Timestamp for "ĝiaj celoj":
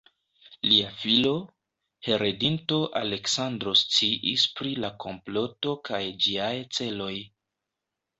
6.25-7.13